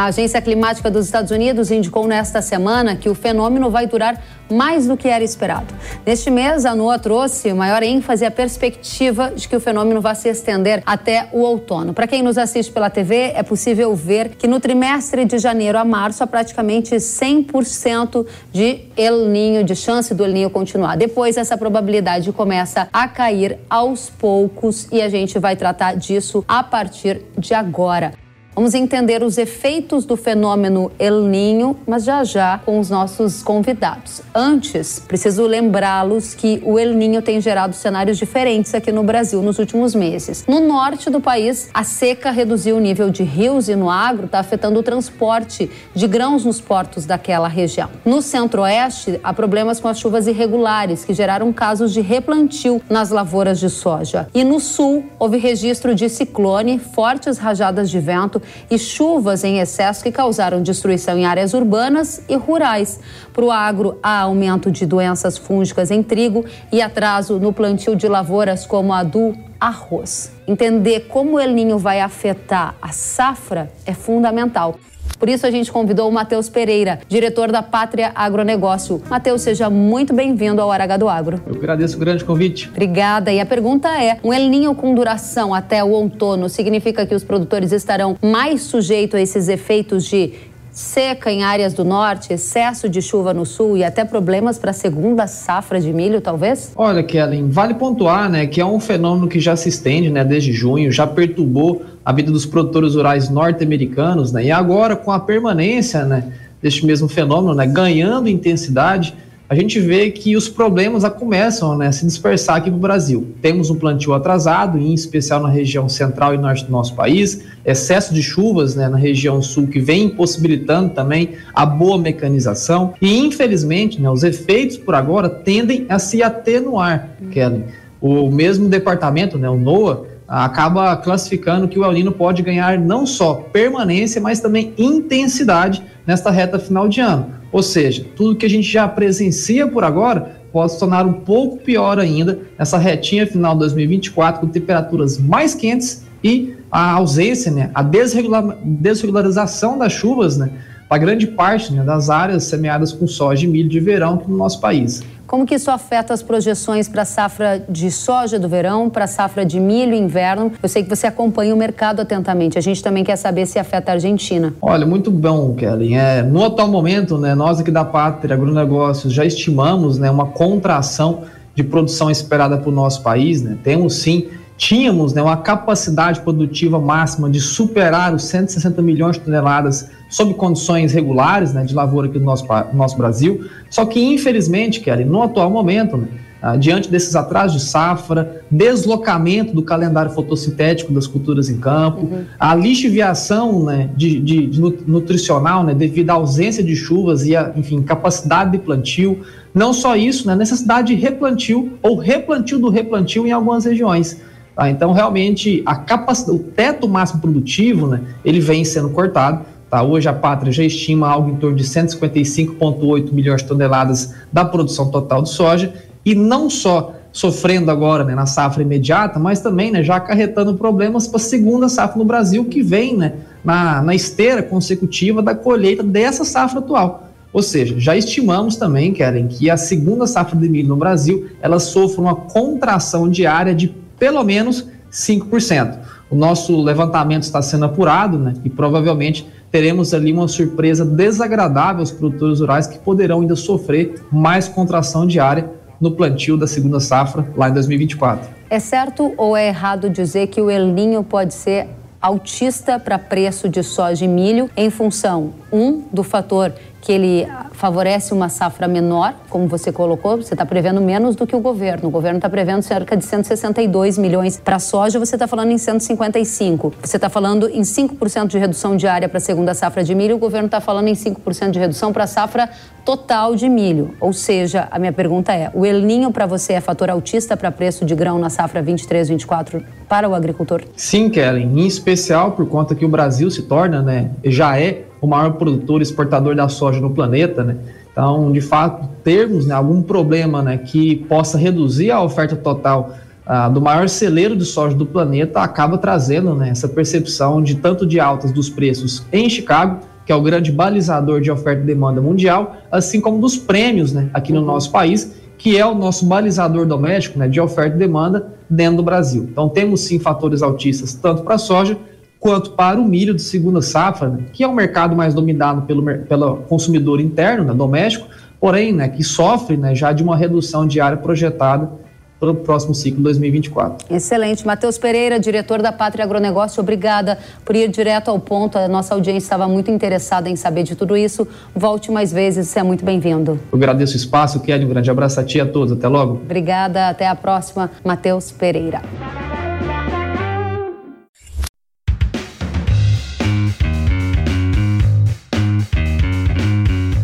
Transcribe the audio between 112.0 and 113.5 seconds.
dispersar aqui no Brasil.